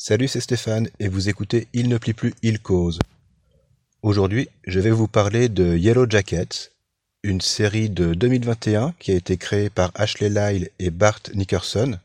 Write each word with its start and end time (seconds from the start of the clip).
Salut, 0.00 0.28
c'est 0.28 0.40
Stéphane 0.40 0.88
et 1.00 1.08
vous 1.08 1.28
écoutez 1.28 1.66
Il 1.72 1.88
ne 1.88 1.98
plie 1.98 2.12
plus, 2.12 2.32
il 2.42 2.60
cause. 2.60 3.00
Aujourd'hui, 4.00 4.48
je 4.64 4.78
vais 4.78 4.92
vous 4.92 5.08
parler 5.08 5.48
de 5.48 5.76
Yellow 5.76 6.08
Jackets, 6.08 6.70
une 7.24 7.40
série 7.40 7.90
de 7.90 8.14
2021 8.14 8.94
qui 9.00 9.10
a 9.10 9.16
été 9.16 9.36
créée 9.36 9.70
par 9.70 9.90
Ashley 9.96 10.28
Lyle 10.28 10.70
et 10.78 10.90
Bart 10.90 11.18
Nickerson. 11.34 11.98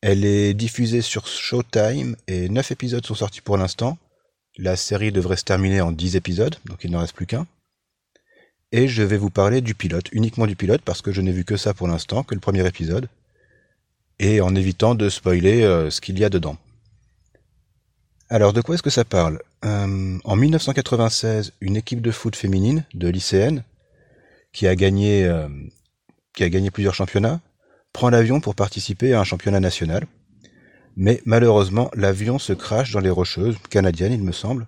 Elle 0.00 0.24
est 0.24 0.54
diffusée 0.54 1.02
sur 1.02 1.26
Showtime 1.26 2.14
et 2.28 2.48
9 2.48 2.70
épisodes 2.70 3.04
sont 3.04 3.16
sortis 3.16 3.40
pour 3.40 3.56
l'instant. 3.56 3.98
La 4.56 4.76
série 4.76 5.10
devrait 5.10 5.38
se 5.38 5.44
terminer 5.44 5.80
en 5.80 5.90
10 5.90 6.14
épisodes, 6.14 6.54
donc 6.66 6.84
il 6.84 6.92
n'en 6.92 7.00
reste 7.00 7.16
plus 7.16 7.26
qu'un. 7.26 7.48
Et 8.70 8.86
je 8.86 9.02
vais 9.02 9.18
vous 9.18 9.30
parler 9.30 9.60
du 9.60 9.74
pilote, 9.74 10.06
uniquement 10.12 10.46
du 10.46 10.54
pilote, 10.54 10.82
parce 10.84 11.02
que 11.02 11.10
je 11.10 11.20
n'ai 11.20 11.32
vu 11.32 11.44
que 11.44 11.56
ça 11.56 11.74
pour 11.74 11.88
l'instant, 11.88 12.22
que 12.22 12.36
le 12.36 12.40
premier 12.40 12.64
épisode 12.64 13.08
et 14.20 14.42
en 14.42 14.54
évitant 14.54 14.94
de 14.94 15.08
spoiler 15.08 15.62
euh, 15.62 15.90
ce 15.90 16.00
qu'il 16.00 16.18
y 16.18 16.24
a 16.24 16.28
dedans. 16.28 16.56
Alors 18.28 18.52
de 18.52 18.60
quoi 18.60 18.74
est-ce 18.76 18.82
que 18.82 18.90
ça 18.90 19.04
parle? 19.04 19.40
Euh, 19.64 20.18
En 20.22 20.36
1996, 20.36 21.54
une 21.60 21.76
équipe 21.76 22.02
de 22.02 22.12
foot 22.12 22.36
féminine 22.36 22.84
de 22.94 23.08
lycéennes 23.08 23.64
qui 24.52 24.68
a 24.68 24.76
gagné 24.76 25.24
euh, 25.24 25.48
qui 26.34 26.44
a 26.44 26.50
gagné 26.50 26.70
plusieurs 26.70 26.94
championnats 26.94 27.40
prend 27.92 28.10
l'avion 28.10 28.40
pour 28.40 28.54
participer 28.54 29.14
à 29.14 29.20
un 29.20 29.24
championnat 29.24 29.58
national. 29.58 30.06
Mais 30.96 31.22
malheureusement, 31.24 31.90
l'avion 31.94 32.38
se 32.38 32.52
crache 32.52 32.92
dans 32.92 33.00
les 33.00 33.10
Rocheuses, 33.10 33.56
canadiennes 33.70 34.12
il 34.12 34.22
me 34.22 34.32
semble, 34.32 34.66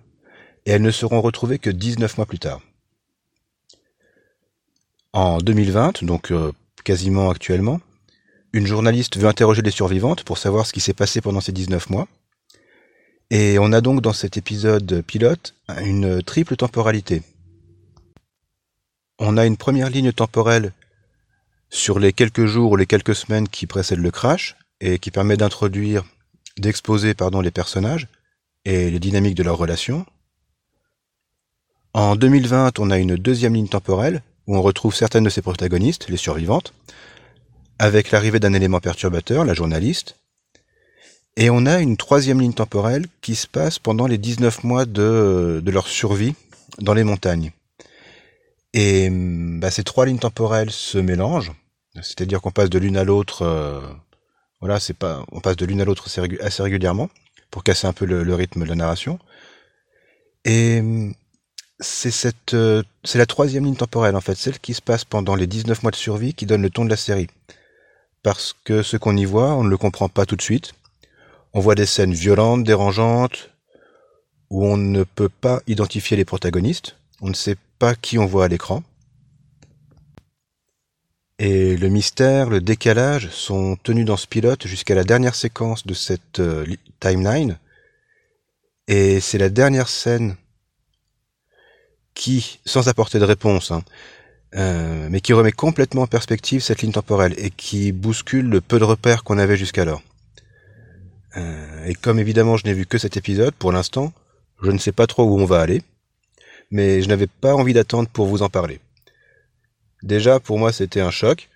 et 0.65 0.71
elles 0.71 0.81
ne 0.81 0.91
seront 0.91 1.21
retrouvées 1.21 1.59
que 1.59 1.69
19 1.69 2.17
mois 2.17 2.25
plus 2.25 2.39
tard. 2.39 2.61
En 5.13 5.37
2020, 5.37 6.03
donc 6.03 6.33
quasiment 6.83 7.29
actuellement, 7.29 7.79
une 8.53 8.67
journaliste 8.67 9.17
veut 9.17 9.27
interroger 9.27 9.63
les 9.63 9.71
survivantes 9.71 10.23
pour 10.23 10.37
savoir 10.37 10.65
ce 10.67 10.73
qui 10.73 10.79
s'est 10.79 10.93
passé 10.93 11.21
pendant 11.21 11.41
ces 11.41 11.51
19 11.51 11.89
mois. 11.89 12.07
Et 13.31 13.57
on 13.59 13.73
a 13.73 13.81
donc 13.81 14.01
dans 14.01 14.13
cet 14.13 14.37
épisode 14.37 15.01
pilote 15.01 15.55
une 15.81 16.21
triple 16.21 16.55
temporalité. 16.55 17.23
On 19.17 19.37
a 19.37 19.45
une 19.45 19.57
première 19.57 19.89
ligne 19.89 20.11
temporelle 20.11 20.71
sur 21.69 21.97
les 21.97 22.13
quelques 22.13 22.45
jours 22.45 22.71
ou 22.71 22.75
les 22.75 22.85
quelques 22.85 23.15
semaines 23.15 23.47
qui 23.47 23.65
précèdent 23.65 23.99
le 23.99 24.11
crash 24.11 24.55
et 24.79 24.99
qui 24.99 25.09
permet 25.09 25.37
d'introduire, 25.37 26.03
d'exposer 26.57 27.15
pardon 27.15 27.41
les 27.41 27.49
personnages 27.49 28.07
et 28.65 28.91
les 28.91 28.99
dynamiques 28.99 29.35
de 29.35 29.43
leurs 29.43 29.57
relations. 29.57 30.05
En 31.93 32.15
2020, 32.15 32.79
on 32.79 32.91
a 32.91 32.99
une 32.99 33.15
deuxième 33.15 33.55
ligne 33.55 33.67
temporelle 33.67 34.21
où 34.45 34.55
on 34.55 34.61
retrouve 34.61 34.93
certaines 34.93 35.23
de 35.23 35.29
ses 35.29 35.41
protagonistes, 35.41 36.09
les 36.09 36.17
survivantes, 36.17 36.73
avec 37.79 38.11
l'arrivée 38.11 38.39
d'un 38.39 38.53
élément 38.53 38.79
perturbateur, 38.79 39.45
la 39.45 39.53
journaliste, 39.53 40.15
et 41.35 41.49
on 41.49 41.65
a 41.65 41.79
une 41.79 41.97
troisième 41.97 42.39
ligne 42.41 42.53
temporelle 42.53 43.05
qui 43.21 43.35
se 43.35 43.47
passe 43.47 43.79
pendant 43.79 44.05
les 44.05 44.19
19 44.19 44.63
mois 44.63 44.85
de, 44.85 45.61
leur 45.65 45.87
survie 45.87 46.35
dans 46.79 46.93
les 46.93 47.03
montagnes. 47.03 47.51
Et 48.73 49.09
bah, 49.11 49.71
ces 49.71 49.83
trois 49.83 50.05
lignes 50.05 50.19
temporelles 50.19 50.71
se 50.71 50.97
mélangent, 50.97 51.51
c'est-à-dire 51.95 52.41
qu'on 52.41 52.51
passe 52.51 52.69
de 52.69 52.79
l'une 52.79 52.97
à 52.97 53.03
l'autre, 53.03 53.43
euh, 53.43 53.81
voilà, 54.61 54.79
c'est 54.79 54.95
pas, 54.95 55.23
on 55.31 55.41
passe 55.41 55.55
de 55.55 55.65
l'une 55.65 55.81
à 55.81 55.85
l'autre 55.85 56.07
assez, 56.41 56.63
régulièrement 56.63 57.09
pour 57.51 57.63
casser 57.63 57.87
un 57.87 57.93
peu 57.93 58.05
le, 58.05 58.35
rythme 58.35 58.63
de 58.63 58.69
la 58.69 58.75
narration. 58.75 59.19
Et 60.45 60.81
c'est 61.79 62.11
cette, 62.11 62.53
euh, 62.53 62.83
c'est 63.03 63.17
la 63.17 63.25
troisième 63.25 63.65
ligne 63.65 63.75
temporelle 63.75 64.15
en 64.15 64.21
fait, 64.21 64.35
celle 64.35 64.59
qui 64.59 64.73
se 64.73 64.81
passe 64.81 65.03
pendant 65.05 65.35
les 65.35 65.47
19 65.47 65.81
mois 65.83 65.91
de 65.91 65.95
survie 65.95 66.33
qui 66.33 66.45
donne 66.45 66.61
le 66.61 66.69
ton 66.69 66.85
de 66.85 66.89
la 66.89 66.97
série 66.97 67.27
parce 68.23 68.55
que 68.63 68.81
ce 68.81 68.97
qu'on 68.97 69.17
y 69.17 69.25
voit, 69.25 69.53
on 69.53 69.63
ne 69.63 69.69
le 69.69 69.77
comprend 69.77 70.09
pas 70.09 70.25
tout 70.25 70.35
de 70.35 70.41
suite. 70.41 70.73
On 71.53 71.59
voit 71.59 71.75
des 71.75 71.85
scènes 71.85 72.13
violentes, 72.13 72.63
dérangeantes, 72.63 73.51
où 74.49 74.65
on 74.65 74.77
ne 74.77 75.03
peut 75.03 75.29
pas 75.29 75.61
identifier 75.67 76.15
les 76.15 76.25
protagonistes, 76.25 76.95
on 77.21 77.29
ne 77.29 77.33
sait 77.33 77.57
pas 77.79 77.95
qui 77.95 78.17
on 78.17 78.25
voit 78.25 78.45
à 78.45 78.47
l'écran. 78.47 78.83
Et 81.39 81.75
le 81.75 81.89
mystère, 81.89 82.49
le 82.49 82.61
décalage 82.61 83.29
sont 83.29 83.75
tenus 83.83 84.05
dans 84.05 84.17
ce 84.17 84.27
pilote 84.27 84.67
jusqu'à 84.67 84.95
la 84.95 85.03
dernière 85.03 85.35
séquence 85.35 85.85
de 85.85 85.93
cette 85.93 86.39
euh, 86.39 86.65
timeline. 86.99 87.57
Et 88.87 89.19
c'est 89.19 89.39
la 89.39 89.49
dernière 89.49 89.89
scène 89.89 90.35
qui, 92.13 92.59
sans 92.65 92.87
apporter 92.87 93.19
de 93.19 93.25
réponse, 93.25 93.71
hein, 93.71 93.83
euh, 94.55 95.07
mais 95.09 95.19
qui 95.19 95.33
remet 95.33 95.51
complètement 95.51 96.03
en 96.03 96.07
perspective 96.07 96.61
cette 96.61 96.83
ligne 96.83 96.91
temporelle 96.91 97.33
et 97.37 97.49
qui 97.49 97.91
bouscule 97.91 98.47
le 98.47 98.61
peu 98.61 98.77
de 98.77 98.83
repères 98.83 99.23
qu'on 99.23 99.39
avait 99.39 99.57
jusqu'alors. 99.57 100.03
Euh, 101.37 101.85
et 101.85 101.95
comme 101.95 102.19
évidemment 102.19 102.57
je 102.57 102.65
n'ai 102.65 102.73
vu 102.73 102.85
que 102.85 102.99
cet 102.99 103.17
épisode 103.17 103.55
pour 103.55 103.71
l'instant, 103.71 104.13
je 104.61 104.69
ne 104.69 104.77
sais 104.77 104.91
pas 104.91 105.07
trop 105.07 105.23
où 105.23 105.39
on 105.39 105.45
va 105.45 105.59
aller, 105.59 105.81
mais 106.69 107.01
je 107.01 107.09
n'avais 107.09 107.25
pas 107.25 107.55
envie 107.55 107.73
d'attendre 107.73 108.09
pour 108.09 108.27
vous 108.27 108.43
en 108.43 108.49
parler. 108.49 108.79
Déjà, 110.03 110.39
pour 110.39 110.59
moi, 110.59 110.71
c'était 110.71 111.01
un 111.01 111.11
choc. 111.11 111.49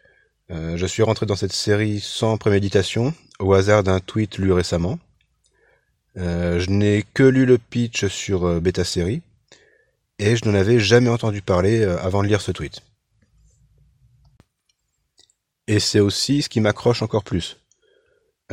Euh, 0.52 0.78
je 0.78 0.86
suis 0.86 1.04
rentré 1.04 1.26
dans 1.26 1.36
cette 1.36 1.54
série 1.54 2.00
sans 2.00 2.38
préméditation, 2.38 3.14
au 3.40 3.54
hasard 3.54 3.84
d'un 3.84 4.00
tweet 4.00 4.38
lu 4.38 4.52
récemment. 4.52 4.98
je 6.16 6.70
n'ai 6.70 7.06
que 7.14 7.24
lu 7.24 7.46
le 7.46 7.60
pitch 7.60 8.08
sur 8.08 8.60
Beta 8.60 8.84
Série, 8.84 9.22
et 10.20 10.36
je 10.36 10.46
n'en 10.46 10.56
avais 10.56 10.80
jamais 10.80 11.10
entendu 11.10 11.42
parler 11.42 11.84
avant 11.84 12.24
de 12.24 12.28
lire 12.28 12.42
ce 12.42 12.52
tweet. 12.52 12.82
Et 15.68 15.80
c'est 15.80 16.00
aussi 16.00 16.42
ce 16.42 16.50
qui 16.50 16.62
m'accroche 16.62 17.02
encore 17.02 17.24
plus. 17.24 17.58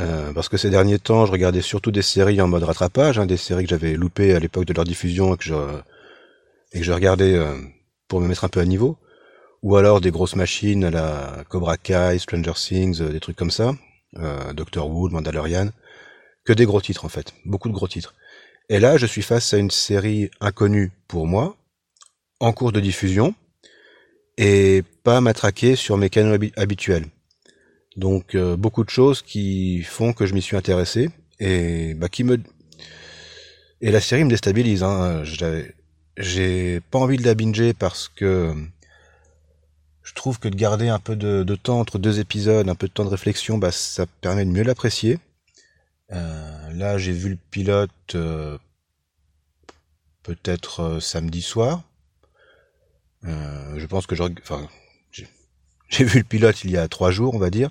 Euh, 0.00 0.32
parce 0.32 0.48
que 0.48 0.56
ces 0.56 0.70
derniers 0.70 0.98
temps, 0.98 1.26
je 1.26 1.32
regardais 1.32 1.62
surtout 1.62 1.92
des 1.92 2.02
séries 2.02 2.40
en 2.40 2.48
mode 2.48 2.64
rattrapage, 2.64 3.18
hein, 3.18 3.26
des 3.26 3.36
séries 3.36 3.64
que 3.64 3.70
j'avais 3.70 3.94
loupées 3.94 4.34
à 4.34 4.40
l'époque 4.40 4.64
de 4.64 4.72
leur 4.72 4.84
diffusion 4.84 5.34
et 5.34 5.36
que 5.36 5.44
je, 5.44 6.92
regardais 6.92 7.34
euh, 7.34 7.54
pour 8.08 8.20
me 8.20 8.26
mettre 8.26 8.44
un 8.44 8.48
peu 8.48 8.60
à 8.60 8.64
niveau. 8.64 8.96
Ou 9.62 9.76
alors 9.76 10.00
des 10.00 10.10
grosses 10.10 10.36
machines 10.36 10.84
à 10.84 10.90
la 10.90 11.44
Cobra 11.48 11.76
Kai, 11.76 12.18
Stranger 12.18 12.52
Things, 12.54 13.00
euh, 13.00 13.10
des 13.10 13.20
trucs 13.20 13.36
comme 13.36 13.52
ça, 13.52 13.74
Doctor 14.52 14.88
Who, 14.88 15.08
Mandalorian, 15.08 15.70
que 16.44 16.52
des 16.52 16.66
gros 16.66 16.80
titres 16.80 17.04
en 17.04 17.08
fait, 17.08 17.34
beaucoup 17.44 17.68
de 17.68 17.74
gros 17.74 17.88
titres. 17.88 18.14
Et 18.68 18.80
là, 18.80 18.96
je 18.96 19.06
suis 19.06 19.22
face 19.22 19.52
à 19.52 19.58
une 19.58 19.70
série 19.70 20.30
inconnue 20.40 20.90
pour 21.06 21.26
moi, 21.26 21.56
en 22.40 22.52
cours 22.52 22.72
de 22.72 22.80
diffusion, 22.80 23.34
et 24.38 24.82
pas 25.02 25.20
m'attraquer 25.20 25.76
sur 25.76 25.96
mes 25.96 26.10
canaux 26.10 26.38
habituels. 26.56 27.06
Donc 27.96 28.34
euh, 28.34 28.56
beaucoup 28.56 28.84
de 28.84 28.90
choses 28.90 29.22
qui 29.22 29.82
font 29.82 30.12
que 30.12 30.26
je 30.26 30.34
m'y 30.34 30.42
suis 30.42 30.56
intéressé 30.56 31.10
et 31.38 31.94
bah, 31.94 32.08
qui 32.08 32.24
me 32.24 32.40
et 33.80 33.90
la 33.90 34.00
série 34.00 34.24
me 34.24 34.30
déstabilise. 34.30 34.82
Hein. 34.82 35.22
J'ai 36.16 36.80
pas 36.90 36.98
envie 36.98 37.18
de 37.18 37.24
la 37.24 37.34
binger 37.34 37.74
parce 37.74 38.08
que 38.08 38.54
je 40.02 40.14
trouve 40.14 40.38
que 40.38 40.48
de 40.48 40.56
garder 40.56 40.88
un 40.88 40.98
peu 40.98 41.16
de, 41.16 41.54
temps 41.54 41.80
entre 41.80 41.98
deux 41.98 42.18
épisodes, 42.20 42.68
un 42.68 42.74
peu 42.74 42.88
de 42.88 42.92
temps 42.92 43.04
de 43.04 43.10
réflexion, 43.10 43.58
bah, 43.58 43.72
ça 43.72 44.06
permet 44.20 44.44
de 44.44 44.50
mieux 44.50 44.62
l'apprécier. 44.62 45.18
Euh, 46.12 46.72
là, 46.72 46.98
j'ai 46.98 47.12
vu 47.12 47.30
le 47.30 47.38
pilote 47.50 47.90
euh, 48.14 48.58
peut-être 50.22 51.00
samedi 51.00 51.42
soir. 51.42 51.82
Euh, 53.26 53.78
je 53.78 53.86
pense 53.86 54.06
que 54.06 54.14
enfin, 54.42 54.68
j'ai 55.88 56.04
vu 56.04 56.18
le 56.18 56.24
pilote 56.24 56.64
il 56.64 56.70
y 56.70 56.76
a 56.76 56.88
trois 56.88 57.10
jours, 57.10 57.34
on 57.34 57.38
va 57.38 57.50
dire, 57.50 57.70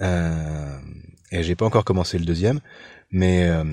euh, 0.00 0.78
et 1.30 1.42
j'ai 1.42 1.54
pas 1.54 1.66
encore 1.66 1.84
commencé 1.84 2.18
le 2.18 2.24
deuxième, 2.24 2.60
mais 3.10 3.48
euh, 3.48 3.64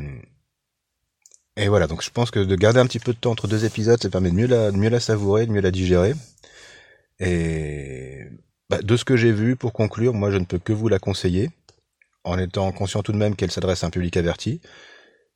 et 1.57 1.67
voilà. 1.67 1.87
Donc 1.87 2.03
je 2.03 2.09
pense 2.11 2.31
que 2.31 2.39
de 2.39 2.55
garder 2.55 2.79
un 2.79 2.85
petit 2.85 2.99
peu 2.99 3.13
de 3.13 3.17
temps 3.17 3.31
entre 3.31 3.47
deux 3.47 3.65
épisodes, 3.65 4.01
ça 4.01 4.09
permet 4.09 4.29
de 4.31 4.35
mieux 4.35 4.47
la, 4.47 4.71
mieux 4.71 4.89
la 4.89 4.99
savourer, 4.99 5.45
de 5.45 5.51
mieux 5.51 5.61
la 5.61 5.71
digérer. 5.71 6.13
Et 7.19 8.27
bah, 8.69 8.79
de 8.81 8.95
ce 8.97 9.05
que 9.05 9.17
j'ai 9.17 9.31
vu, 9.31 9.55
pour 9.55 9.73
conclure, 9.73 10.13
moi 10.13 10.31
je 10.31 10.37
ne 10.37 10.45
peux 10.45 10.59
que 10.59 10.73
vous 10.73 10.87
la 10.87 10.99
conseiller, 10.99 11.49
en 12.23 12.37
étant 12.37 12.71
conscient 12.71 13.03
tout 13.03 13.11
de 13.11 13.17
même 13.17 13.35
qu'elle 13.35 13.51
s'adresse 13.51 13.83
à 13.83 13.87
un 13.87 13.89
public 13.89 14.17
averti. 14.17 14.61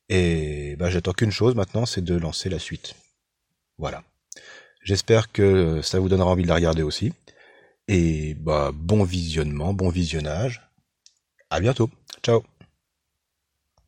Et 0.08 0.76
bah, 0.76 0.90
j'attends 0.90 1.12
qu'une 1.12 1.30
chose 1.30 1.54
maintenant, 1.54 1.86
c'est 1.86 2.04
de 2.04 2.16
lancer 2.16 2.48
la 2.48 2.58
suite. 2.58 2.94
Voilà. 3.78 4.02
J'espère 4.82 5.32
que 5.32 5.80
ça 5.82 5.98
vous 5.98 6.08
donnera 6.08 6.30
envie 6.30 6.42
de 6.42 6.48
la 6.48 6.54
regarder 6.54 6.82
aussi. 6.82 7.12
Et 7.88 8.34
bah 8.34 8.70
bon 8.74 9.04
visionnement, 9.04 9.74
bon 9.74 9.88
visionnage. 9.88 10.62
À 11.50 11.60
bientôt. 11.60 11.90
Ciao. 12.22 12.44